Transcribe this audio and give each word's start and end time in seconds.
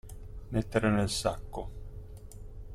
Mettere 0.49 0.89
nel 0.89 1.11
sacco. 1.11 1.69